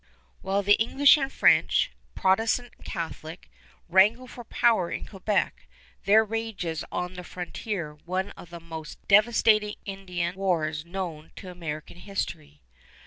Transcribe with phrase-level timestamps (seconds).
[0.41, 3.51] While the English and French, Protestant and Catholic,
[3.87, 5.67] wrangle for power in Quebec
[6.05, 11.97] there rages on the frontier one of the most devastating Indian wars known to American
[11.97, 12.63] history.